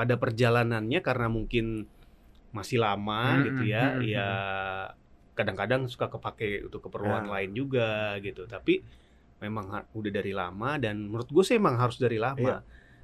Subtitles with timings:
[0.00, 1.84] pada perjalanannya karena mungkin
[2.50, 4.28] masih lama Hmm, gitu ya, hmm, ya
[5.32, 7.32] kadang-kadang suka kepake untuk keperluan Ya.
[7.36, 8.44] lain juga gitu.
[8.44, 8.80] Tapi
[9.38, 12.40] memang udah dari lama dan menurut gue sih emang harus dari lama.
[12.40, 12.58] Iya.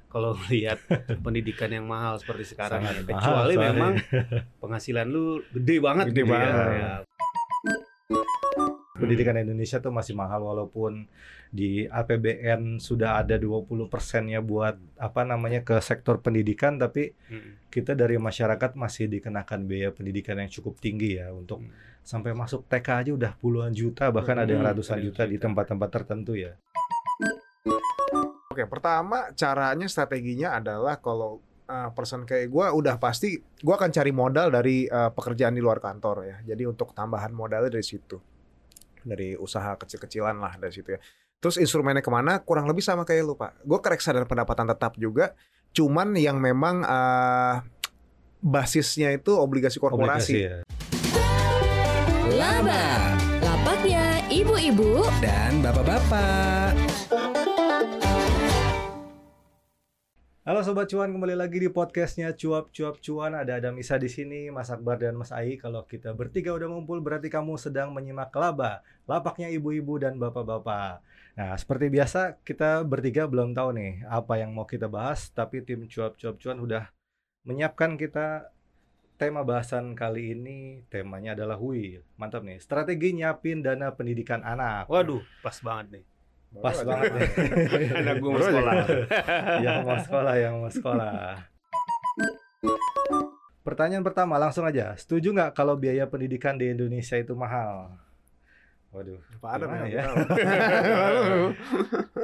[0.07, 0.81] Kalau lihat
[1.21, 3.69] pendidikan yang mahal seperti sekarang Sangat ya, mahal kecuali soalnya.
[3.69, 3.93] memang
[4.61, 6.33] penghasilan lu gede banget Gede gitu ya.
[6.33, 6.65] banget.
[6.73, 6.93] Ya.
[8.97, 11.05] Pendidikan Indonesia tuh masih mahal walaupun
[11.47, 17.55] di APBN sudah ada 20 persennya buat apa namanya ke sektor pendidikan tapi Hmm.
[17.69, 21.71] kita dari masyarakat masih dikenakan biaya pendidikan yang cukup tinggi ya untuk Hmm.
[22.01, 25.89] sampai masuk TK aja udah puluhan juta bahkan ada yang Hmm, ratusan juta di tempat-tempat
[25.93, 26.55] tertentu ya.
[28.47, 34.09] Oke, pertama caranya strateginya adalah kalau uh, person kayak gue udah pasti gue akan cari
[34.09, 36.37] modal dari uh, pekerjaan di luar kantor ya.
[36.43, 38.17] Jadi untuk tambahan modalnya dari situ,
[39.07, 40.99] dari usaha kecil-kecilan lah dari situ ya.
[41.39, 42.41] Terus instrumennya ke mana?
[42.43, 43.61] Kurang lebih sama kayak lu pak.
[43.63, 45.37] Gue ke reksadana pendapatan tetap juga,
[45.71, 47.61] cuman yang memang uh,
[48.41, 50.33] basisnya itu obligasi korporasi.
[50.33, 50.55] Obligasi ya.
[52.37, 56.86] Laba, lapaknya ibu-ibu Dan bapak-bapak.
[60.47, 63.35] Halo sobat cuan kembali lagi di podcastnya cuap cuap cuan.
[63.35, 67.03] Ada Adam Isa di sini Mas Akbar dan Mas Ai kalau kita bertiga udah ngumpul
[67.03, 68.79] berarti kamu sedang menyimak laba
[69.11, 71.03] lapaknya ibu-ibu dan bapak-bapak.
[71.35, 75.83] Nah seperti biasa kita bertiga belum tahu nih apa yang mau kita bahas tapi tim
[75.83, 76.95] cuap cuap cuan udah
[77.43, 78.47] menyiapkan kita
[79.19, 80.87] tema bahasan kali ini.
[80.87, 82.63] Temanya adalah hui mantap nih.
[82.63, 84.87] Strategi nyiapin dana pendidikan anak.
[84.87, 86.05] Waduh, pas banget nih.
[86.63, 87.29] Pas banget nih
[88.01, 88.73] Anak gue mau sekolah.
[89.65, 91.13] yang mau sekolah, yang mau sekolah.
[93.61, 94.95] Pertanyaan pertama langsung aja.
[94.95, 97.99] Setuju nggak kalau biaya pendidikan di Indonesia itu mahal?
[98.97, 99.21] Waduh.
[99.37, 100.01] Gimana ya.
[100.01, 100.03] ya?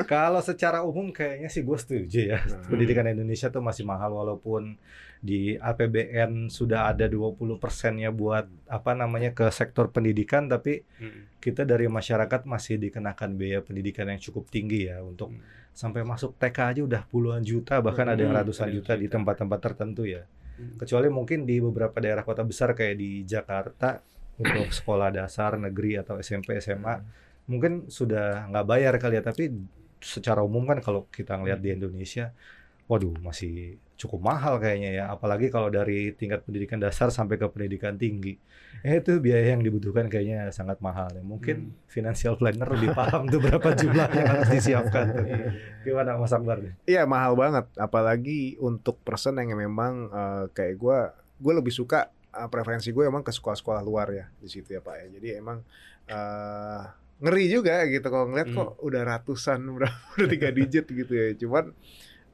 [0.06, 2.40] Kalau secara umum kayaknya sih gue setuju ya.
[2.42, 2.66] Nah.
[2.66, 4.76] Pendidikan Indonesia tuh masih mahal walaupun
[5.20, 11.32] di APBN sudah ada 20 persennya buat apa namanya ke sektor pendidikan tapi Hmm.
[11.38, 15.40] kita dari masyarakat masih dikenakan biaya pendidikan yang cukup tinggi ya untuk Hmm.
[15.72, 19.08] sampai masuk TK aja udah puluhan juta bahkan ada yang Hmm, ratusan ada juta di
[19.08, 19.16] juta.
[19.16, 20.76] tempat-tempat tertentu ya Hmm.
[20.76, 24.04] kecuali mungkin di beberapa daerah kota besar kayak di Jakarta
[24.40, 27.02] untuk sekolah dasar negeri atau SMP SMA
[27.46, 29.52] mungkin sudah nggak bayar kali ya tapi
[30.00, 32.32] secara umum kan kalau kita ngelihat di Indonesia
[32.88, 35.04] waduh masih cukup mahal kayaknya ya.
[35.08, 38.36] Apalagi kalau dari tingkat pendidikan dasar sampai ke pendidikan tinggi
[38.84, 41.24] eh, itu biaya yang dibutuhkan kayaknya sangat mahal ya.
[41.24, 45.26] Mungkin financial planner lebih paham tuh berapa jumlah yang harus disiapkan tuh.
[45.88, 46.60] gimana Mas Akbar?
[46.60, 46.74] Nih?
[46.84, 51.00] Iya mahal banget, apalagi untuk person yang memang eh, kayak gue,
[51.40, 54.96] gue lebih suka eh, preferensi gue emang ke sekolah-sekolah luar ya di situ ya pak
[55.00, 55.06] ya.
[55.20, 55.58] Jadi emang
[56.10, 56.84] eh,
[57.24, 58.58] ngeri juga gitu kalau ngeliat Hmm.
[58.58, 61.28] kok udah ratusan, udah udah tiga digit gitu ya.
[61.38, 61.72] Cuman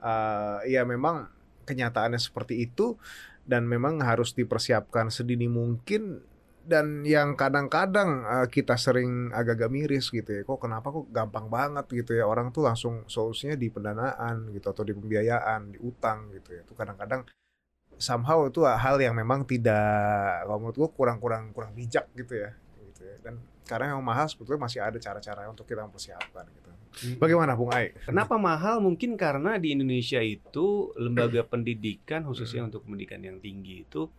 [0.04, 1.28] eh, ya memang
[1.68, 2.98] kenyataannya seperti itu
[3.46, 6.22] dan memang harus dipersiapkan sedini mungkin
[6.70, 11.86] dan yang kadang-kadang eh, kita sering agak-agak miris gitu ya kok kenapa kok gampang banget
[11.90, 16.54] gitu ya orang tuh langsung solusinya di pendanaan gitu atau di pembiayaan di utang gitu
[16.54, 17.26] ya itu kadang-kadang
[18.00, 22.56] somehow itu hal yang memang tidak kalau menurut gua kurang-kurang kurang bijak gitu ya.
[22.80, 23.16] Gitu ya.
[23.22, 23.38] Dan
[23.68, 26.70] karena yang mahal sebetulnya masih ada cara-cara untuk kita mempersiapkan gitu.
[27.22, 27.94] Bagaimana Bung Ai?
[28.02, 28.82] Kenapa mahal?
[28.82, 32.74] Mungkin karena di Indonesia itu lembaga pendidikan khususnya Hmm.
[32.74, 34.10] untuk pendidikan yang tinggi itu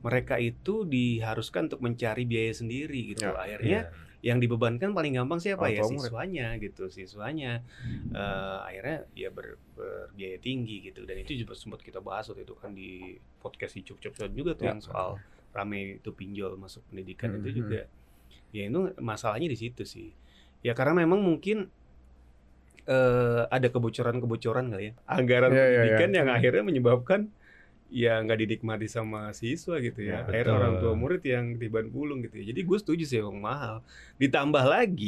[0.00, 3.24] mereka itu diharuskan untuk mencari biaya sendiri gitu.
[3.24, 3.80] Ya, Akhirnya
[4.20, 5.96] yang dibebankan paling gampang siapa Orang ya murid.
[6.12, 6.84] siswanya gitu.
[6.88, 7.64] Siswanya
[8.12, 11.08] eh, akhirnya ya ber, berbiaya tinggi gitu.
[11.08, 14.52] Dan itu juga sempat kita bahas waktu itu kan di podcast di Cup Cup juga
[14.52, 14.76] tuh Ya.
[14.76, 15.16] yang soal
[15.50, 17.58] rame itu pinjol masuk pendidikan Hmm, itu hmm.
[17.64, 17.80] juga.
[18.52, 20.12] Ya itu masalahnya di situ sih.
[20.60, 21.72] Ya karena memang mungkin
[22.84, 26.16] eh ada kebocoran-kebocoran kali ya anggaran Iya, iya, pendidikan iya.
[26.20, 27.20] yang akhirnya menyebabkan
[28.02, 32.18] ya nggak dinikmati sama siswa gitu Ya, ya, akhirnya orang tua murid yang tiban pulung
[32.24, 33.74] gitu ya jadi gue setuju sih emang mahal
[34.22, 35.06] ditambah lagi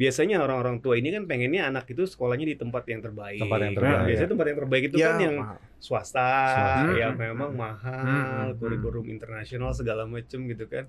[0.00, 3.74] biasanya orang-orang tua ini kan pengennya anak itu sekolahnya di tempat yang terbaik Tempat yang
[3.76, 4.32] Nah, terbaik, biasanya ya.
[4.32, 5.58] tempat yang terbaik itu Ya, kan yang mahal.
[5.86, 6.90] swasta, Swasta.
[7.00, 7.20] yang Hmm.
[7.24, 7.62] memang Hmm.
[7.64, 8.58] mahal Hmm.
[8.60, 10.84] kurikulum internasional segala macem gitu kan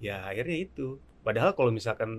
[0.00, 0.82] ya akhirnya itu
[1.26, 2.10] padahal kalau misalkan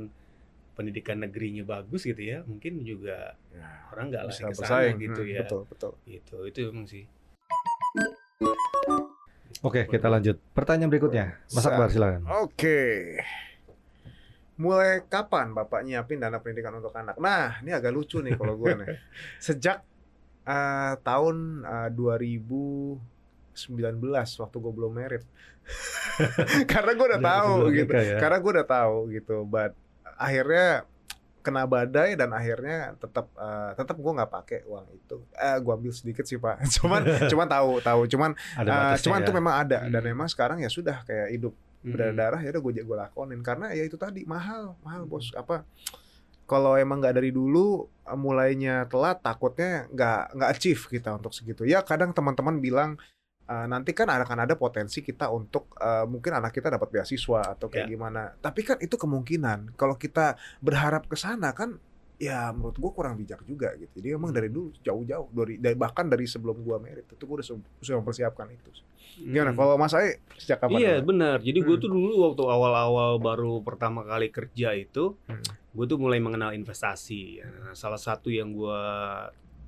[0.77, 5.29] pendidikan negerinya bagus gitu ya mungkin juga Ya, orang nggak lari ke sana gitu Hmm,
[5.35, 7.03] ya betul betul itu itu emang sih
[9.65, 10.37] Oke, kita lanjut.
[10.53, 11.41] Pertanyaan berikutnya.
[11.49, 12.23] Mas Akbar silakan.
[12.45, 13.17] Oke.
[14.57, 17.17] Mulai kapan Bapak nyiapin dana pendidikan untuk anak?
[17.17, 18.87] Nah, ini agak lucu nih kalau gue nih.
[19.45, 19.81] Sejak
[20.45, 23.01] eh, tahun eh, 2019
[24.41, 25.25] waktu gue belum merit.
[26.71, 27.93] Karena gue udah tahu gitu.
[27.97, 28.17] ya.
[28.21, 29.41] Karena gue udah tahu gitu.
[29.45, 29.73] But
[30.17, 30.85] akhirnya
[31.47, 35.17] kena badai dan akhirnya tetap eh, tetap gue nggak pakai uang itu.
[35.33, 36.59] Eh gue ambil sedikit sih pak.
[36.75, 37.01] Cuman
[37.31, 38.01] cuman tahu tahu.
[38.11, 39.25] Cuman batasnya cuman ya.
[39.25, 39.77] tuh memang ada.
[39.87, 40.09] Dan Hmm.
[40.11, 41.93] memang sekarang ya sudah kayak hidup Hmm.
[41.93, 43.39] berdarah ya udah gue gue lakonin.
[43.39, 45.31] Karena ya itu tadi mahal mahal bos.
[45.31, 45.63] Apa
[46.43, 51.63] kalau emang nggak dari dulu mulainya telat takutnya nggak nggak achieve kita untuk segitu.
[51.63, 52.95] Ya kadang teman-teman bilang
[53.47, 57.67] eh, nanti kan akan ada potensi kita untuk eh, mungkin anak kita dapat beasiswa atau
[57.67, 57.89] kayak Ya.
[57.89, 61.79] gimana tapi kan itu kemungkinan kalau kita berharap ke sana kan
[62.17, 66.05] ya menurut gue kurang bijak juga gitu jadi emang dari dulu jauh-jauh dari, dari bahkan
[66.05, 67.47] dari sebelum gue merit itu gue udah
[67.77, 68.69] sudah mempersiapkan itu
[69.19, 69.57] gimana Hmm.
[69.57, 71.37] kalau mas Ai sejak kapan Iya benar.
[71.39, 71.81] Jadi gue Hmm.
[71.81, 75.41] tuh dulu waktu awal-awal baru pertama kali kerja itu, Hmm.
[75.71, 77.41] gue tuh mulai mengenal investasi.
[77.41, 78.81] Nah, salah satu yang gue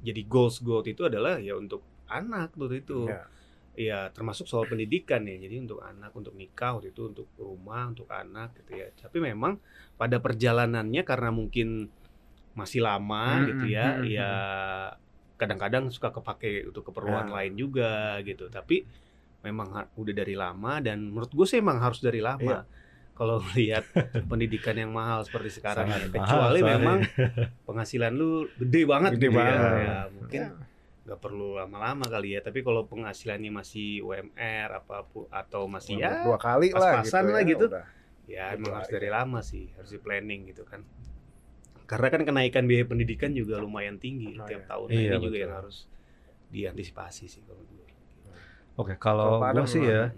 [0.02, 3.06] jadi goals gue waktu itu adalah ya untuk anak waktu itu.
[3.06, 3.26] Ya.
[3.74, 5.36] Ya termasuk soal pendidikan ya.
[5.38, 8.88] Jadi untuk anak, untuk nikah waktu itu, untuk rumah, untuk anak gitu ya.
[8.94, 9.56] Tapi memang
[9.96, 11.88] pada perjalanannya karena mungkin
[12.54, 14.30] masih lama Hmm, gitu hmm, ya, hmm, ya
[15.40, 17.34] kadang-kadang suka kepake untuk keperluan Ya.
[17.40, 18.52] lain juga gitu.
[18.52, 18.84] Tapi
[19.40, 22.44] memang udah dari lama dan menurut gue sih emang harus dari lama.
[22.44, 22.60] Iya.
[23.16, 23.84] Kalau lihat
[24.28, 26.08] pendidikan yang mahal seperti sekarang Sangat ya.
[26.12, 26.76] mahal kecuali soalnya.
[26.76, 26.98] memang
[27.68, 29.40] penghasilan lu gede banget Gede gitu ya.
[29.40, 29.64] banget.
[29.80, 30.44] Ya, mungkin
[31.10, 36.22] nggak perlu lama-lama kali ya tapi kalau penghasilannya masih UMR apa pun atau masih ya
[36.22, 37.66] dua kali lah gitu, pas-pasan lah ya, gitu.
[37.66, 37.86] udah.
[38.30, 40.86] ya emang harus dari lama sih harus di planning gitu kan
[41.90, 44.70] karena kan kenaikan biaya pendidikan juga lumayan tinggi Oh, tiap iya.
[44.70, 45.42] tahun Iya, ini juga betul.
[45.42, 45.78] yang harus
[46.54, 47.88] diantisipasi sih kalau gue
[48.80, 50.14] Oke, Kalau gue sih ya,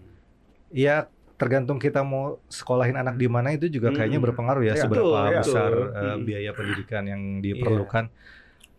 [0.69, 0.95] ya
[1.41, 4.27] tergantung kita mau sekolahin anak di mana itu juga kayaknya Hmm.
[4.29, 5.97] berpengaruh ya Iya, seberapa betul, besar Betul.
[5.97, 6.25] eh, Hmm.
[6.29, 7.53] biaya pendidikan yang Iya.
[7.57, 8.05] diperlukan.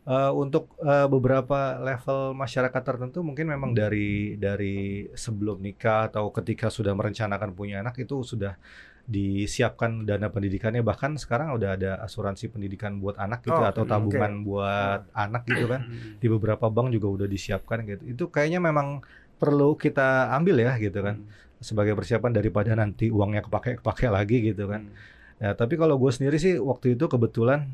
[0.02, 6.74] Eh, untuk eh, beberapa level masyarakat tertentu mungkin memang dari dari sebelum nikah atau ketika
[6.74, 8.58] sudah merencanakan punya anak itu sudah
[9.06, 10.82] disiapkan dana pendidikannya.
[10.82, 15.70] Bahkan sekarang udah ada asuransi pendidikan buat anak gitu Oh, atau tabungan buat anak gitu
[15.70, 15.86] kan.
[16.18, 18.02] Di beberapa bank juga udah disiapkan gitu.
[18.02, 19.06] Itu kayaknya memang
[19.38, 21.22] perlu kita ambil ya gitu kan.
[21.62, 24.90] Sebagai persiapan daripada nanti uangnya kepake kepake lagi gitu kan.
[25.38, 27.70] Ya tapi kalau gue sendiri sih waktu itu kebetulan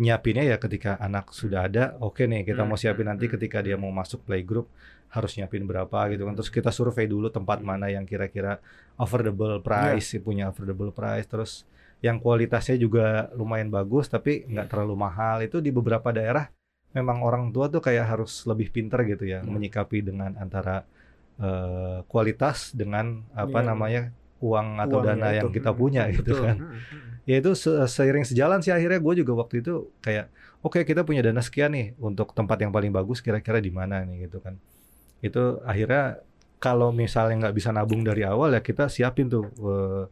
[0.00, 3.60] nyiapinnya ya ketika anak sudah ada oke nih kita mau Hmm, siapin nanti hmm, ketika
[3.60, 4.66] dia mau masuk playgroup
[5.12, 7.68] harus nyiapin berapa gitu kan terus kita survei dulu tempat Hmm.
[7.68, 8.58] mana yang kira-kira
[8.96, 11.52] affordable price punya affordable price terus
[12.00, 16.48] yang kualitasnya juga lumayan bagus tapi nggak terlalu mahal itu di beberapa daerah
[16.90, 19.52] memang orang tua tuh kayak harus lebih pinter gitu ya Hmm.
[19.52, 20.82] menyikapi dengan antara
[21.40, 23.68] eh, kualitas dengan apa Iya.
[23.72, 24.02] namanya
[24.40, 25.36] uang atau Uangnya dana itu.
[25.38, 26.16] yang kita Hmm, punya betul.
[26.16, 27.20] gitu kan Hmm, hmm.
[27.28, 29.72] ya itu se- seiring sejalan sih akhirnya gue juga waktu itu
[30.04, 30.24] kayak
[30.64, 34.28] oke kita punya dana sekian nih untuk tempat yang paling bagus kira-kira di mana nih
[34.28, 34.54] gitu kan
[35.24, 35.38] itu
[35.70, 36.20] akhirnya
[36.60, 40.02] kalau misalnya nggak bisa nabung dari awal ya kita siapin tuh eh,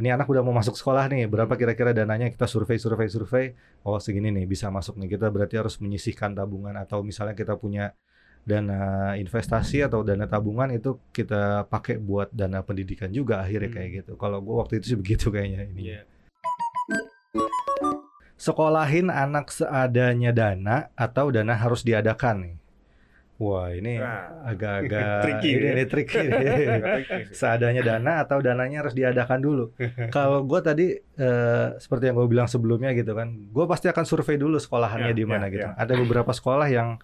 [0.00, 3.44] ini anak udah mau masuk sekolah nih berapa kira-kira dananya kita survei survei survei
[3.84, 7.92] oh segini nih bisa masuk nih kita berarti harus menyisihkan tabungan atau misalnya kita punya
[8.40, 8.80] dana
[9.14, 13.76] investasi atau dana tabungan itu kita pakai buat dana pendidikan juga akhirnya Hmm.
[13.76, 16.00] kayak gitu kalau gue waktu itu sih begitu kayaknya ini Iya.
[18.34, 22.56] sekolahin anak seadanya dana atau dana harus diadakan nih.
[23.36, 24.48] Wah ini Nah.
[24.48, 25.72] agak-agak Tricky ini, ya.
[25.72, 26.68] ini tricky sih.
[27.32, 29.64] seadanya dana atau dananya harus diadakan dulu.
[30.16, 34.36] Kalau gue tadi eh, seperti yang gue bilang sebelumnya gitu kan, gue pasti akan survei
[34.36, 35.68] dulu sekolahannya Ya, di mana ya, gitu.
[35.68, 35.76] ya.
[35.76, 36.96] Ada beberapa sekolah yang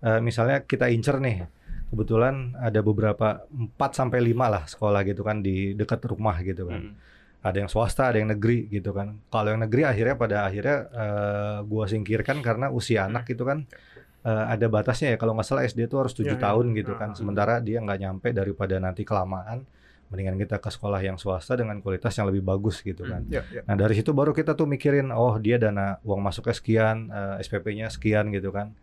[0.00, 1.44] eh, misalnya kita incer nih,
[1.86, 6.80] kebetulan ada beberapa 4 sampai lima lah sekolah gitu kan di dekat rumah gitu kan
[6.80, 6.94] Hmm.
[7.40, 9.16] ada yang swasta, ada yang negeri gitu kan.
[9.26, 13.64] Kalau yang negeri akhirnya pada akhirnya eh, gua singkirkan karena usia anak itu kan
[14.20, 15.16] eh, ada batasnya ya.
[15.16, 16.44] Kalau nggak salah SD itu harus tujuh Ya, ya.
[16.52, 17.10] tahun gitu kan.
[17.10, 17.16] Ah.
[17.16, 19.64] Sementara dia nggak nyampe daripada nanti kelamaan.
[20.10, 23.24] Mendingan kita ke sekolah yang swasta dengan kualitas yang lebih bagus gitu kan.
[23.32, 23.62] Ya, ya.
[23.64, 27.88] Nah dari situ baru kita tuh mikirin, oh dia dana uang masuknya sekian, eh, SPP-nya
[27.88, 28.74] sekian gitu kan.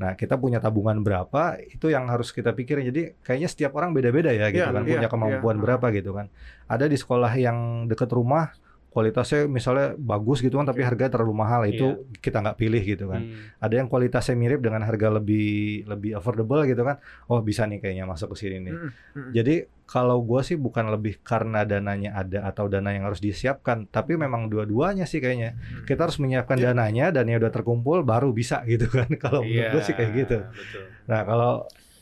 [0.00, 2.88] Nah kita punya tabungan berapa, itu yang harus kita pikirin.
[2.88, 5.62] Jadi kayaknya setiap orang beda-beda ya gitu Iya, kan, iya, punya kemampuan iya.
[5.62, 6.26] berapa gitu kan.
[6.68, 8.52] Ada di sekolah yang dekat rumah,
[8.92, 11.86] kualitasnya misalnya bagus gitu kan, tapi harganya terlalu mahal, itu
[12.20, 13.24] kita nggak pilih gitu kan.
[13.24, 13.56] Hmm.
[13.58, 15.48] Ada yang kualitasnya mirip dengan harga lebih
[15.84, 18.74] lebih affordable gitu kan, oh bisa nih kayaknya masuk ke sini nih.
[18.76, 19.30] Hmm, hmm.
[19.32, 24.14] Jadi kalau gue sih bukan lebih karena dananya ada atau dana yang harus disiapkan, tapi
[24.14, 25.56] memang dua-duanya sih kayaknya.
[25.56, 25.84] Hmm.
[25.84, 26.70] Kita harus menyiapkan Iya.
[26.70, 29.08] dananya, dananya udah terkumpul, baru bisa gitu kan.
[29.24, 30.38] Kalau menurut gue sih kayak gitu.
[30.38, 30.82] Iya, Betul.
[31.02, 31.52] Nah kalau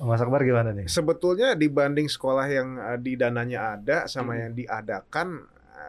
[0.01, 0.89] Mas Akbar gimana nih?
[0.89, 4.41] Sebetulnya dibanding sekolah yang eh, di dananya ada sama Hmm.
[4.49, 5.29] yang diadakan,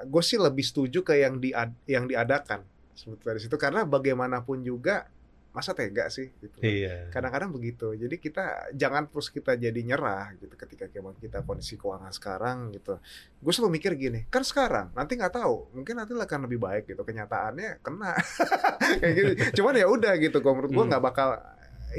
[0.06, 1.52] gue sih lebih setuju ke yang di
[1.86, 2.64] yang diadakan.
[2.92, 5.08] Sebetulnya dari situ karena bagaimanapun juga
[5.52, 6.64] masa tega sih gitu.
[6.64, 7.12] Iya.
[7.12, 7.92] Kadang-kadang begitu.
[7.92, 12.96] Jadi kita jangan terus kita jadi nyerah gitu ketika emang kita kondisi keuangan sekarang gitu.
[13.44, 17.04] Gue selalu mikir gini, kan sekarang nanti nggak tahu, mungkin nanti akan lebih baik gitu.
[17.04, 18.16] Kenyataannya kena
[19.04, 19.32] kayak gitu.
[19.60, 20.40] Cuman ya udah gitu.
[20.40, 20.92] Kalau menurut gue Hmm.
[20.96, 21.30] nggak bakal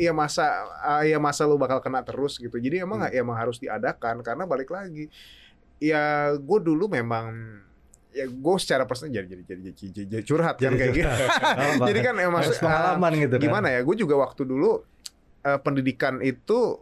[0.00, 2.56] ya masa ah, ya masa lu bakal kena terus gitu.
[2.56, 3.12] Jadi emang Hmm.
[3.12, 5.12] emang harus diadakan karena balik lagi.
[5.76, 7.60] Ya gue dulu memang
[8.12, 11.08] ya gue secara personal jadi jadi jadi, jadi, jadi, jadi curhat kan kayak gitu.
[11.88, 12.28] Jadi kan ah,
[12.60, 13.42] pengalaman gitu kan.
[13.42, 14.84] gimana ya gue juga waktu dulu
[15.42, 16.76] eh, pendidikan itu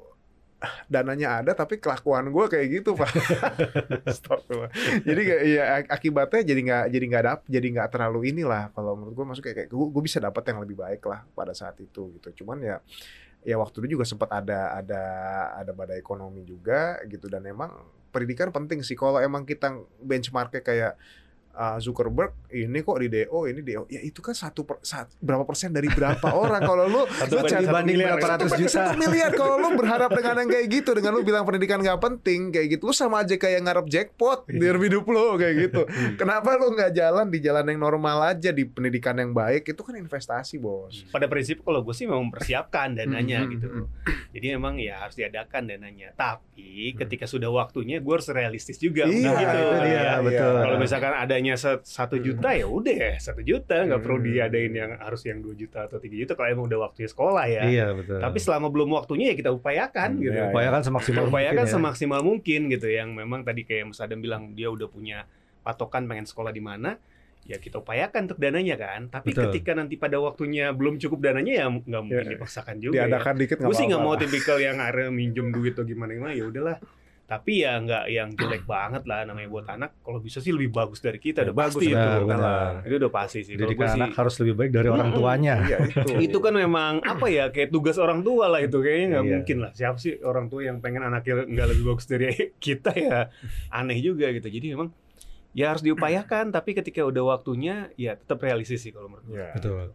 [0.92, 3.08] dananya ada tapi kelakuan gue kayak gitu pak
[4.10, 4.70] Astagfirullah.
[5.06, 8.92] jadi kayak ya ak- akibatnya jadi nggak jadi nggak dap jadi nggak terlalu inilah kalau
[8.98, 11.78] menurut gue masuk kayak, kayak gue, gue bisa dapat yang lebih baik lah pada saat
[11.80, 12.76] itu gitu cuman ya
[13.40, 15.02] ya waktu itu juga sempat ada ada
[15.56, 17.72] ada badai ekonomi juga gitu dan emang
[18.10, 18.98] pendidikan penting sih.
[18.98, 20.92] Kalau emang kita benchmarknya kayak
[21.60, 25.44] uh, Zuckerberg ini kok di DO ini DO ya itu kan satu per, sat- berapa
[25.44, 26.60] persen dari berapa orang.
[26.60, 28.72] Kalau lu Satu lu banding- jangan- banding miliar, 500 satu banding juta.
[28.72, 29.30] satu miliar.
[29.32, 32.82] Kalau lu berharap dengan yang kayak gitu dengan lu bilang pendidikan nggak penting kayak gitu
[32.82, 35.82] lu sama aja kayak ngarep jackpot di hidup lu kayak gitu.
[36.20, 39.66] Kenapa lu nggak jalan di jalan yang normal aja di pendidikan yang baik?
[39.66, 41.04] Itu kan investasi bos.
[41.08, 43.66] Pada prinsip kalau gue sih memang mempersiapkan dananya Hmm, gitu.
[43.66, 43.84] hmm,
[44.30, 46.14] jadi memang ya harus diadakan dananya.
[46.14, 49.58] Tapi ketika sudah waktunya gue harus realistis juga Iya, gitu.
[49.60, 50.50] itu dia, iya, betul.
[50.50, 50.62] iya.
[50.62, 52.24] kalau misalkan adanya se- satu Hmm.
[52.24, 54.26] juta ya udah ya satu juta nggak perlu Hmm.
[54.28, 57.62] diadain yang harus yang dua juta atau tiga juta kalau emang udah waktunya sekolah ya
[57.64, 58.18] Iya betul.
[58.18, 61.74] tapi selama belum waktunya ya kita upayakan Hmm, gitu iya, upayakan semaksimal upayakan mungkin ya.
[61.74, 65.24] semaksimal mungkin gitu yang memang tadi kayak Mas Adam bilang dia udah punya
[65.60, 66.96] patokan pengen sekolah di mana
[67.42, 69.48] ya kita upayakan untuk dananya kan tapi Betul.
[69.48, 73.08] ketika nanti pada waktunya belum cukup dananya ya nggak mungkin Ya, dipaksakan juga ya.
[73.08, 76.44] diadakan dikit gue sih nggak mau tipikal yang akhirnya minjem duit atau gimana gimana ya
[76.44, 76.76] udahlah
[77.30, 80.98] tapi ya nggak yang jelek banget lah namanya buat anak kalau bisa sih lebih bagus
[80.98, 82.26] dari kita udah Bagus, pasti itu benar, betul.
[82.26, 82.72] benar.
[82.82, 85.54] itu udah pasti sih kalau Didikan gue sih anak harus lebih baik dari orang tuanya.
[85.62, 89.22] iya itu itu kan memang apa ya kayak tugas orang tua lah itu kayaknya nggak
[89.22, 89.32] Iya.
[89.32, 92.26] mungkin lah siapa sih orang tua yang pengen anaknya nggak lebih bagus dari
[92.66, 93.30] kita ya
[93.70, 94.90] aneh juga gitu jadi memang
[95.50, 99.54] ya harus diupayakan tapi ketika udah waktunya ya tetap realistis sih kalau menurut gue Ya.
[99.54, 99.94] Betul.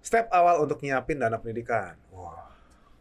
[0.00, 1.92] Step awal untuk nyiapin dana pendidikan.
[2.08, 2.48] Wah,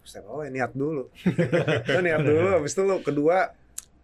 [0.08, 1.12] step awal ya niat dulu.
[1.94, 3.52] lu niat dulu, habis itu lu kedua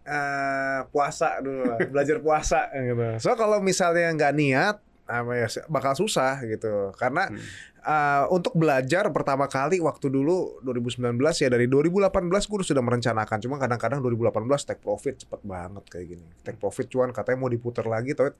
[0.04, 1.78] eh, puasa dulu, lah.
[1.88, 3.00] belajar puasa gitu.
[3.18, 4.76] So kalau misalnya nggak niat,
[5.08, 6.92] apa ya bakal susah gitu.
[6.94, 7.40] Karena Hmm.
[7.84, 13.38] Eh, untuk belajar pertama kali waktu dulu 2019 ya dari 2018 gue sudah merencanakan.
[13.44, 16.26] Cuma kadang-kadang 2018 take profit cepet banget kayak gini.
[16.40, 18.32] Take profit cuan katanya mau diputar lagi, tapi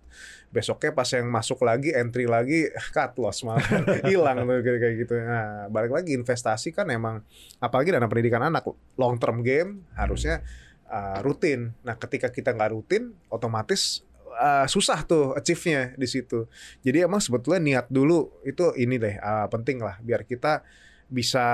[0.49, 3.63] besoknya pas yang masuk lagi entry lagi cut loss malah
[4.09, 5.15] hilang tuh kayak kayak gitu.
[5.21, 7.21] Nah, balik lagi investasi kan emang
[7.61, 8.65] apalagi dana pendidikan anak
[8.97, 10.41] long term game harusnya
[10.89, 11.77] uh, rutin.
[11.85, 16.47] Nah, ketika kita nggak rutin otomatis uh, susah tuh achieve-nya di situ.
[16.83, 20.63] Jadi emang sebetulnya niat dulu itu ini deh uh, penting lah biar kita
[21.09, 21.47] bisa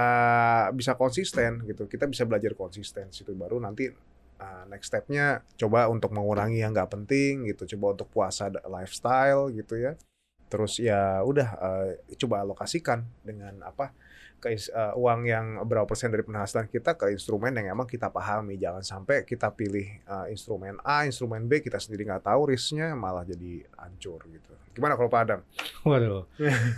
[0.72, 1.86] bisa konsisten gitu.
[1.86, 3.92] Kita bisa belajar konsisten situ baru nanti
[4.40, 7.76] uh, next stepnya coba untuk mengurangi yang nggak penting gitu.
[7.76, 9.94] Coba untuk puasa lifestyle gitu ya.
[10.50, 13.94] Terus ya udah uh, coba alokasikan dengan apa
[14.40, 18.56] ke uh, uang yang berapa persen dari penghasilan kita ke instrumen yang emang kita pahami.
[18.56, 23.22] Jangan sampai kita pilih uh, instrumen A, instrumen B kita sendiri nggak tahu risknya malah
[23.22, 24.48] jadi hancur gitu.
[24.70, 25.40] Gimana kalau Pak Adam?
[25.84, 26.24] Waduh.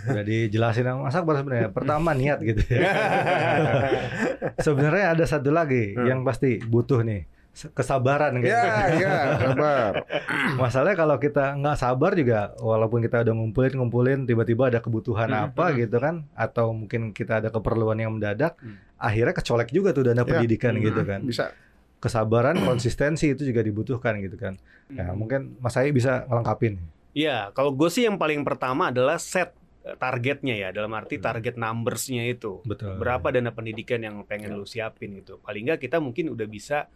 [0.09, 1.69] Udah dijelasin sama Mas Akbar sebenarnya.
[1.71, 2.81] Pertama niat gitu ya.
[4.65, 6.07] sebenarnya ada satu lagi Hmm.
[6.09, 8.49] yang pasti butuh nih kesabaran gitu.
[8.49, 9.91] ya, ya, sabar.
[10.61, 15.53] Masalahnya kalau kita nggak sabar juga, walaupun kita udah ngumpulin ngumpulin, tiba-tiba ada kebutuhan Hmm,
[15.53, 15.75] apa hmm.
[15.85, 18.81] gitu kan, atau mungkin kita ada keperluan yang mendadak, Hmm.
[18.97, 21.21] akhirnya kecolek juga tuh dana Ya, pendidikan hmm, gitu kan.
[21.21, 21.53] Bisa.
[22.01, 24.57] Kesabaran, konsistensi itu juga dibutuhkan gitu kan.
[24.91, 25.15] Ya Hmm.
[25.15, 26.81] mungkin Mas Ai bisa ngelengkapin.
[27.13, 31.27] Iya, kalau gue sih yang paling pertama adalah set eh, targetnya ya, dalam arti Hmm.
[31.27, 32.63] target numbersnya itu.
[32.65, 32.97] Betul.
[32.97, 35.37] Berapa dana pendidikan yang pengen lu siapin gitu.
[35.43, 36.87] Paling nggak kita mungkin udah bisa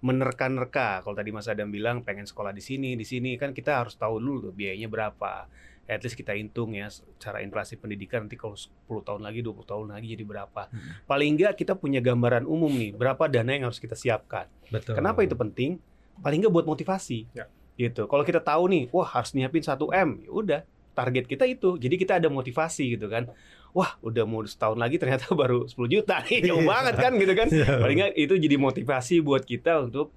[0.00, 1.04] menerka-nerka.
[1.04, 4.16] Kalau tadi Mas Adam bilang pengen sekolah di sini, di sini kan kita harus tahu
[4.16, 5.48] dulu tuh biayanya berapa.
[5.90, 6.86] At least kita hitung ya
[7.18, 8.70] cara inflasi pendidikan nanti kalau 10
[9.02, 10.62] tahun lagi, 20 tahun lagi jadi berapa.
[10.70, 11.02] Hmm.
[11.04, 14.46] Paling nggak kita punya gambaran umum nih, berapa dana yang harus kita siapkan.
[14.70, 14.94] Betul.
[14.94, 15.82] Kenapa itu penting?
[16.22, 17.26] Paling nggak buat motivasi.
[17.34, 17.50] Ya.
[17.74, 18.06] Gitu.
[18.06, 20.60] Kalau kita tahu nih, wah harus nyiapin 1 M, ya udah
[20.94, 21.74] target kita itu.
[21.80, 23.26] Jadi kita ada motivasi gitu kan.
[23.70, 27.48] Wah, udah mau setahun lagi ternyata baru 10 juta nih, jauh banget kan gitu kan.
[27.50, 27.78] Iya.
[27.78, 30.10] Paling nggak itu jadi motivasi buat kita untuk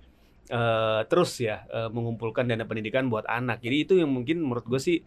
[0.49, 3.61] eh, terus ya eh, mengumpulkan dana pendidikan buat anak.
[3.61, 4.97] Jadi itu yang mungkin menurut gue sih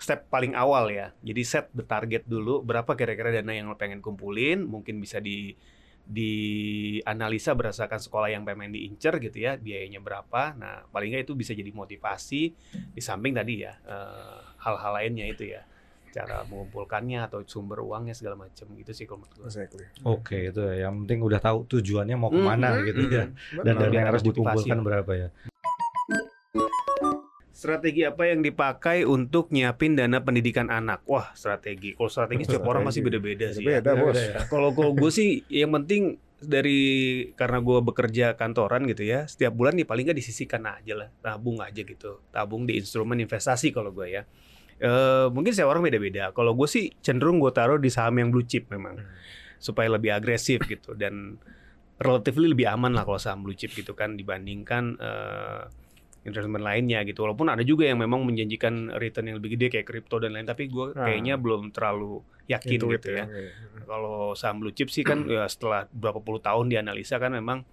[0.00, 1.12] step paling awal ya.
[1.20, 5.54] Jadi set the target dulu berapa kira-kira dana yang lo pengen kumpulin, mungkin bisa di
[6.04, 10.52] dianalisa berdasarkan sekolah yang pengen diincer gitu ya, biayanya berapa.
[10.52, 12.42] Nah, paling nggak itu bisa jadi motivasi
[12.92, 15.64] di samping tadi ya eh, hal-hal lainnya itu ya.
[16.14, 19.46] Cara mengumpulkannya atau sumber uangnya segala macam gitu sih kalau menurut gue.
[19.50, 19.84] Exactly.
[20.06, 20.86] Oke, itu ya.
[20.86, 23.10] Yang penting udah tahu tujuannya mau ke mana hmm, gitu hmm.
[23.10, 23.24] ya.
[23.26, 23.64] Benar.
[23.66, 25.28] Dan dana Biar yang harus dikumpulkan berapa ya?
[27.54, 31.02] Strategi apa yang dipakai untuk nyiapin dana pendidikan anak?
[31.10, 31.96] Wah, strategi.
[31.98, 33.66] Kalau strategi setiap orang masih beda-beda sih.
[33.66, 33.82] ya.
[33.82, 34.14] Beda, bos.
[34.14, 34.46] ya.
[34.46, 36.82] Kalau kalau gue sih yang penting dari
[37.34, 41.58] karena gue bekerja kantoran gitu ya, setiap bulan nih paling nggak disisihkan aja lah, tabung
[41.64, 44.22] aja gitu, tabung di instrumen investasi kalau gue ya.
[44.84, 46.28] Eh mungkin setiap orang beda-beda.
[46.36, 49.00] Kalau gue sih cenderung gue taruh di saham yang blue chip memang,
[49.56, 51.40] supaya lebih agresif gitu dan
[51.96, 55.62] relatively lebih aman lah kalau saham blue chip gitu kan dibandingkan eh
[56.24, 57.24] investment lainnya gitu.
[57.24, 60.72] Walaupun ada juga yang memang menjanjikan return yang lebih gede kayak kripto dan lain, tapi
[60.72, 61.08] gue Ah.
[61.08, 63.24] kayaknya belum terlalu yakin Intuit gitu ya.
[63.28, 63.44] Oke.
[63.84, 67.64] Kalau saham blue chip sih kan ya setelah berapa puluh tahun dianalisa kan memang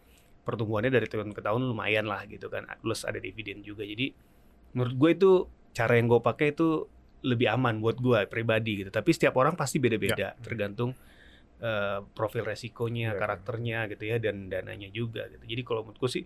[0.44, 2.68] pertumbuhannya dari tahun ke tahun lumayan lah gitu kan.
[2.84, 3.88] Plus ada dividen juga.
[3.88, 4.12] Jadi
[4.76, 5.32] menurut gue itu
[5.72, 6.92] cara yang gue pakai itu
[7.22, 8.90] lebih aman buat gue pribadi gitu.
[8.90, 10.94] Tapi setiap orang pasti beda-beda tergantung
[11.58, 13.18] eh, profil resikonya, Ya.
[13.18, 15.46] karakternya gitu ya dan dananya juga gitu.
[15.46, 16.24] Jadi kalau menurut gue sih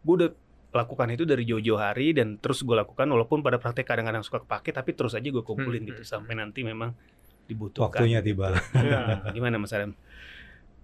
[0.00, 0.30] gue udah
[0.70, 4.70] lakukan itu dari jauh-jauh hari dan terus gue lakukan walaupun pada praktek kadang-kadang suka kepake
[4.70, 5.90] tapi terus aja gue kumpulin Hmm.
[5.90, 6.94] gitu sampai nanti memang
[7.46, 7.98] dibutuhkan.
[7.98, 8.38] Waktunya gitu.
[8.38, 8.54] tiba.
[8.78, 9.00] Ya.
[9.34, 9.94] Gimana Mas Adam?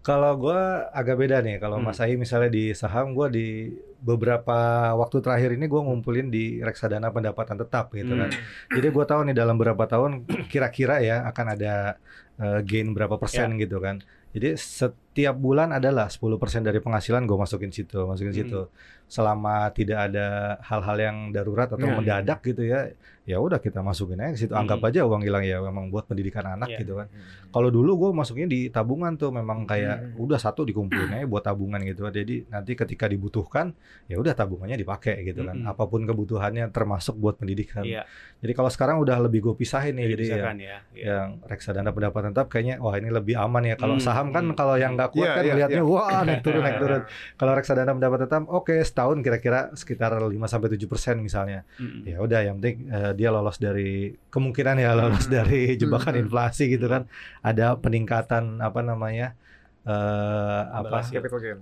[0.02, 1.56] Kalau gua agak beda nih.
[1.56, 1.86] Kalau Hmm.
[1.88, 3.70] Mas Ai misalnya di saham, gua di
[4.02, 4.54] beberapa
[4.98, 8.28] waktu terakhir ini gua ngumpulin di reksadana pendapatan tetap gitu kan.
[8.28, 8.74] Hmm.
[8.74, 11.96] Jadi gua tahu nih dalam beberapa tahun kira-kira ya akan ada
[12.36, 14.02] eh, gain berapa persen gitu kan.
[14.32, 18.40] Jadi setiap bulan adalah 10% dari penghasilan gue masukin situ, masukin Hmm.
[18.40, 18.60] situ.
[19.04, 22.88] Selama tidak ada hal-hal yang darurat atau Ya, mendadak gitu ya,
[23.22, 24.50] ya udah kita masukin aja ke situ.
[24.50, 24.66] Hmm.
[24.66, 26.82] Anggap aja uang hilang ya memang buat pendidikan anak Ya.
[26.82, 27.06] gitu kan.
[27.48, 30.22] Kalau dulu gue masuknya di tabungan tuh memang kayak Hmm.
[30.22, 32.02] udah satu dikumpulin aja buat tabungan gitu.
[32.04, 33.70] Jadi nanti ketika dibutuhkan
[34.06, 35.54] ya udah tabungannya dipakai gitu kan.
[35.54, 35.70] Mm-mm.
[35.70, 37.82] Apa pun kebutuhannya termasuk buat pendidikan.
[37.82, 38.02] Iya,
[38.40, 40.06] Jadi kalau sekarang udah lebih gue pisahin nih.
[40.10, 40.76] Jadi ya, misalkan ya.
[40.90, 41.04] ya.
[41.14, 43.76] yang reksadana pendapatan tetap kayaknya wah ini lebih aman ya.
[43.76, 44.56] Kalau Hmm, saham kan hmm.
[44.56, 45.86] kalau yang nggak kuat Iya, kan iya, lihatnya iya.
[45.86, 47.02] wah naik turun naik turun.
[47.38, 51.62] Kalau reksadana pendapatan tetap oke setahun kira-kira sekitar 5 sampai 7 persen misalnya.
[51.78, 52.02] Mm-mm.
[52.02, 56.22] Ya udah yang penting dia lolos dari kemungkinan ya lolos dari jebakan Hmm.
[56.24, 57.06] inflasi gitu kan.
[57.40, 59.36] Ada peningkatan apa namanya?
[59.82, 61.02] eh apa?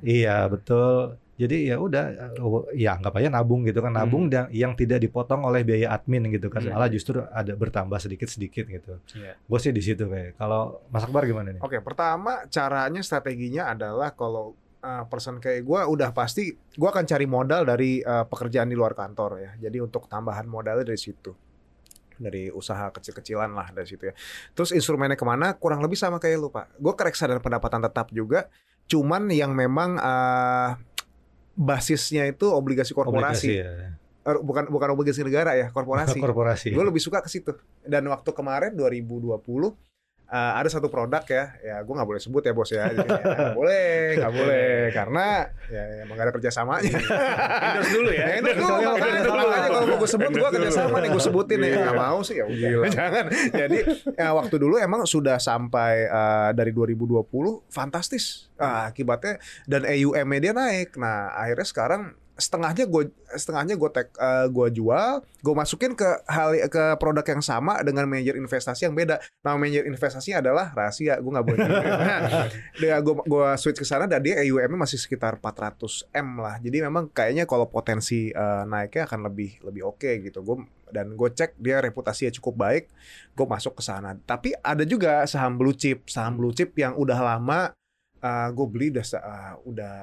[0.04, 1.16] Iya, betul.
[1.40, 2.36] Jadi ya udah
[2.76, 3.96] ya anggap aja nabung gitu kan.
[3.96, 4.32] Nabung Hmm.
[4.32, 6.60] dan yang tidak dipotong oleh biaya admin gitu kan.
[6.60, 6.76] Hmm.
[6.76, 9.00] Malah justru ada bertambah sedikit-sedikit gitu.
[9.16, 9.40] Iya.
[9.40, 10.36] Gue sih di situ kayak.
[10.36, 11.64] Kalau Mas Akbar gimana nih?
[11.64, 17.26] Oke, pertama caranya strateginya adalah kalau uh, person kayak gue udah pasti gue akan cari
[17.28, 19.50] modal dari uh, pekerjaan di luar kantor ya.
[19.68, 21.32] Jadi untuk tambahan modalnya dari situ
[22.20, 24.14] dari usaha kecil-kecilan lah dari situ ya.
[24.52, 25.56] Terus instrumennya ke mana?
[25.56, 26.76] Kurang lebih sama kayak lu pak.
[26.76, 28.52] Gue ke reksadana pendapatan tetap juga.
[28.84, 30.76] Cuman yang memang uh,
[31.56, 33.96] basisnya itu obligasi korporasi, Obligasi ya.
[34.20, 36.20] Eh, bukan bukan obligasi negara ya, korporasi.
[36.24, 36.68] Korporasi.
[36.76, 37.56] Gue lebih suka ke situ.
[37.80, 39.40] Dan waktu kemarin 2020
[40.30, 43.20] uh, ada satu produk ya, ya gue nggak boleh sebut ya bos ya, Jadi, ya,
[43.20, 45.26] nggak boleh, nggak boleh, karena
[45.66, 46.98] ya emang gak ada kerjasamanya.
[47.66, 48.24] Endorse dulu ya.
[48.24, 49.42] Ya, endorse dulu, makanya, dulu.
[49.42, 52.44] makanya kalau mau gue sebut gue kerjasama nih gue sebutin nih, nggak mau sih ya
[52.46, 53.24] udah, jangan.
[53.50, 53.78] Jadi
[54.14, 57.26] ya, waktu dulu emang sudah sampai uh, dari 2020
[57.68, 61.00] fantastis Ah, akibatnya dan AUM-nya dia naik.
[61.00, 64.08] Nah akhirnya sekarang setengahnya gue setengahnya gue tek
[64.50, 69.20] gue jual gue masukin ke hal ke produk yang sama dengan manajer investasi yang beda.
[69.40, 72.48] Nama manajer investasinya adalah rahasia gue nggak boleh nah,
[72.80, 76.56] dia gue gue switch ke sana dan dia AUM-nya masih sekitar 400 m lah.
[76.60, 80.44] Jadi memang kayaknya kalau potensi eh, naiknya akan lebih lebih oke gitu.
[80.44, 82.84] Gue dan gue cek dia reputasinya cukup baik
[83.32, 84.16] gue masuk ke sana.
[84.16, 87.72] Tapi ada juga saham blue chip saham blue chip yang udah lama
[88.52, 89.96] gue beli udah eh, udah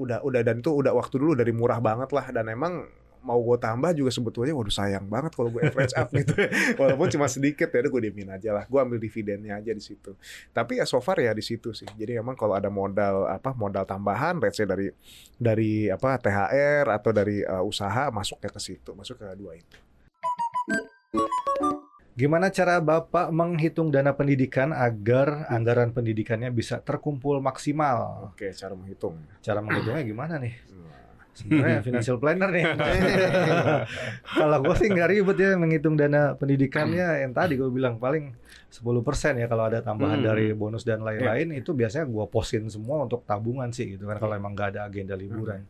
[0.00, 2.26] udah udah dan itu udah waktu dulu dari murah banget lah.
[2.32, 2.88] Dan emang
[3.20, 6.32] mau gue tambah juga sebetulnya waduh sayang banget kalau gue average up gitu
[6.80, 8.64] walaupun cuma sedikit ya gue diemin aja lah.
[8.64, 10.16] Gue ambil dividennya aja di situ.
[10.56, 11.88] Tapi ya so far ya di situ sih.
[12.00, 14.88] Jadi emang kalau ada modal apa modal tambahan let's say dari
[15.36, 19.76] dari apa THR atau dari uh, usaha masuknya ke situ masuk ke dua itu
[22.20, 28.28] Gimana cara Bapak menghitung dana pendidikan agar anggaran pendidikannya bisa terkumpul maksimal?
[28.28, 30.52] oke cara menghitung Cara menghitungnya gimana nih?
[31.32, 32.64] Sebenarnya financial planner nih.
[34.36, 38.36] Kalau gue sih nggak ribet ya menghitung dana pendidikannya yang tadi gue bilang paling
[38.68, 40.28] 10% ya kalau ada tambahan Hmm.
[40.28, 44.36] dari bonus dan lain-lain itu biasanya gue posin semua untuk tabungan sih gitu kan kalau
[44.36, 45.64] emang nggak ada agenda liburan.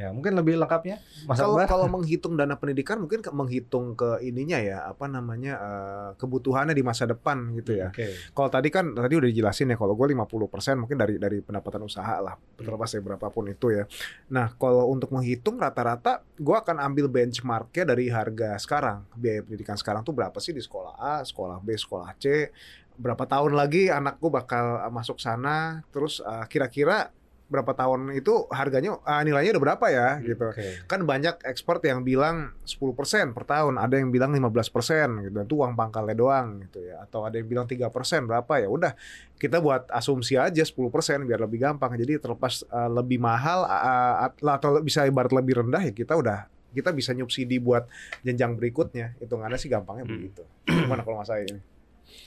[0.00, 0.96] Ya, mungkin lebih lengkapnya
[1.28, 6.10] Mas Kalau kalau menghitung dana pendidikan mungkin ke- menghitung ke ininya ya apa namanya eh,
[6.16, 7.92] kebutuhannya di masa depan gitu ya.
[7.92, 8.16] Oke.
[8.32, 12.16] Kalau tadi kan tadi udah dijelasin ya kalau gue 50% mungkin dari dari pendapatan usaha
[12.16, 13.84] lah terlepas dari berapapun itu ya.
[14.32, 20.00] Nah kalau untuk menghitung rata-rata gue akan ambil benchmarknya dari harga sekarang biaya pendidikan sekarang
[20.00, 22.48] tuh berapa sih di sekolah A, sekolah B, sekolah C.
[22.96, 27.12] Berapa tahun lagi anakku bakal masuk sana terus eh, kira-kira
[27.50, 30.86] berapa tahun itu harganya eh, nilainya udah berapa ya gitu Oke.
[30.86, 35.36] kan banyak expert yang bilang 10% per tahun, ada yang bilang 15% gitu.
[35.42, 37.02] Itu uang pangkalnya doang gitu ya.
[37.02, 37.90] Atau ada yang bilang 3%
[38.24, 38.70] berapa ya.
[38.70, 38.92] Udah
[39.36, 40.78] kita buat asumsi aja 10%
[41.26, 41.98] biar lebih gampang.
[41.98, 46.46] Jadi terlepas uh, lebih mahal uh, at- atau bisa ibarat lebih rendah ya kita udah
[46.70, 47.90] kita bisa nyubsidi buat
[48.22, 49.18] jenjang berikutnya.
[49.18, 50.14] Hitungannya sih gampangnya Hmm.
[50.14, 50.42] begitu.
[50.64, 51.58] Gimana kalau mas saya ini?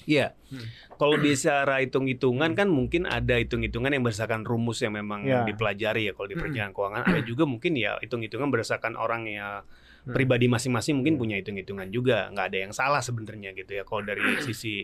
[0.04, 0.36] Iya.
[0.52, 0.67] Hmm.
[0.93, 5.43] Kalau bicara hitung-hitungan kan mungkin ada hitung-hitungan yang berdasarkan rumus yang memang Ya.
[5.43, 6.41] dipelajari ya kalau di Hmm.
[6.43, 7.02] perencanaan keuangan.
[7.08, 9.63] Ada juga mungkin ya hitung-hitungan berdasarkan orang ya
[10.04, 10.12] Hmm.
[10.12, 11.22] pribadi masing-masing mungkin Hmm.
[11.24, 12.28] punya hitung-hitungan juga.
[12.30, 13.84] nggak ada yang salah sebenarnya gitu ya.
[13.84, 14.84] Kalau dari sisi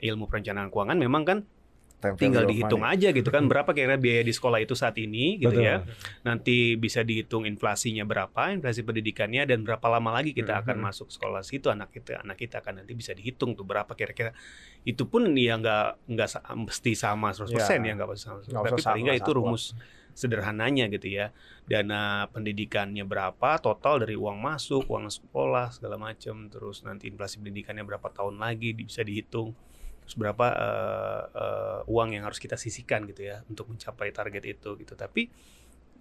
[0.00, 1.38] ilmu perencanaan keuangan memang kan
[2.00, 2.96] Time tinggal dihitung money.
[2.96, 5.68] aja gitu kan berapa kira-kira biaya di sekolah itu saat ini gitu Betul.
[5.68, 5.84] ya.
[6.24, 10.84] Nanti bisa dihitung inflasinya berapa, inflasi pendidikannya dan berapa lama lagi kita akan Mhm.
[10.88, 14.32] masuk sekolah situ anak kita anak kita akan nanti bisa dihitung tuh berapa kira-kira.
[14.80, 17.92] Itu pun ya nggak nggak mesti sama 100% Ya.
[17.92, 18.38] ya, nggak pasti sama.
[18.40, 19.64] Nggak Tapi paling nggak itu rumus
[20.10, 21.30] sederhananya gitu ya.
[21.64, 27.84] Dana pendidikannya berapa, total dari uang masuk, uang sekolah segala macam, terus nanti inflasi pendidikannya
[27.84, 29.52] berapa tahun lagi bisa dihitung.
[30.10, 34.74] Terus berapa eh, eh, uang yang harus kita sisihkan gitu ya untuk mencapai target itu
[34.74, 34.98] gitu.
[34.98, 35.30] Tapi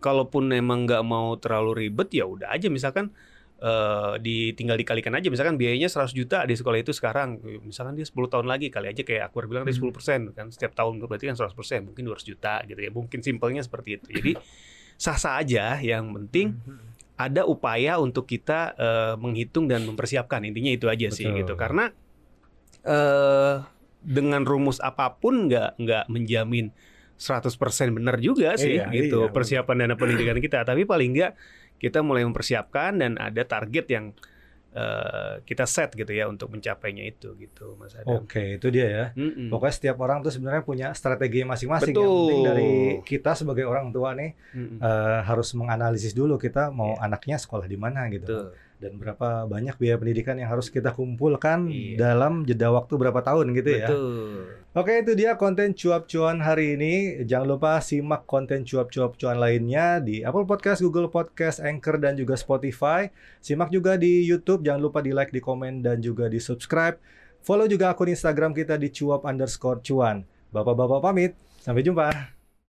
[0.02, 3.14] kalaupun memang nggak mau terlalu ribet ya udah aja misalkan
[3.60, 8.08] eh di tinggal dikalikan aja misalkan biayanya 100 juta di sekolah itu sekarang misalkan dia
[8.08, 9.92] 10 tahun lagi kali aja kayak aku bilang tadi Hmm.
[9.92, 14.00] 10% kan setiap tahun berarti kan 100% mungkin 200 juta gitu ya mungkin simpelnya seperti
[14.00, 14.32] itu jadi
[15.04, 16.80] sah-sah aja yang penting Hmm.
[17.20, 21.44] ada upaya untuk kita eh, menghitung dan mempersiapkan intinya itu aja sih Betul.
[21.44, 21.92] gitu karena
[22.88, 23.56] eh
[24.00, 26.72] dengan rumus apa pun nggak nggak menjamin
[27.16, 27.52] 100%
[27.92, 29.32] benar juga sih Iya, gitu iya.
[29.32, 31.32] persiapan dana pendidikan kita tapi paling nggak
[31.76, 34.06] kita mulai mempersiapkan dan ada target yang
[34.70, 38.22] eh, kita set gitu ya untuk mencapainya itu gitu Mas Adam.
[38.22, 39.06] Oke, itu dia ya.
[39.16, 39.50] Mm-mm.
[39.50, 41.92] Pokoknya setiap orang tuh sebenarnya punya strategi masing-masing.
[41.92, 44.78] Yang penting dari kita sebagai orang tua nih Mm-mm.
[44.78, 47.04] eh, harus menganalisis dulu kita mau Iya.
[47.04, 48.30] anaknya sekolah di mana gitu.
[48.30, 48.69] Betul.
[48.80, 52.00] Dan berapa banyak biaya pendidikan yang harus kita kumpulkan Iya.
[52.00, 53.92] dalam jeda waktu berapa tahun gitu ya.
[53.92, 54.56] Betul.
[54.72, 56.94] Oke, itu dia konten cuap-cuan hari ini.
[57.28, 62.40] Jangan lupa simak konten cuap-cuap cuan lainnya di Apple Podcast, Google Podcast, Anchor, dan juga
[62.40, 63.12] Spotify.
[63.44, 64.64] Simak juga di YouTube.
[64.64, 66.96] Jangan lupa di like, di komen, dan juga di subscribe.
[67.44, 70.24] Follow juga akun Instagram kita di cuap underscore cuan.
[70.56, 71.36] Bapak-bapak pamit.
[71.60, 72.39] Sampai jumpa.